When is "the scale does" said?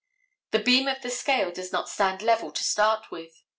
1.03-1.71